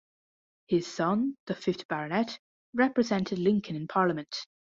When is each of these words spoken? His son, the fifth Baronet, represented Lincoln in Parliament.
His 0.65 0.87
son, 0.87 1.37
the 1.45 1.53
fifth 1.53 1.87
Baronet, 1.87 2.39
represented 2.73 3.37
Lincoln 3.37 3.75
in 3.75 3.87
Parliament. 3.87 4.47